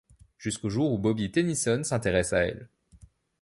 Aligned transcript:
Jusqu'au 0.39 0.67
jour 0.71 0.93
où 0.93 0.97
Bobby 0.97 1.29
Tennyson 1.29 1.83
s'intéresse 1.83 2.33
à 2.33 2.45
elle... 2.47 2.67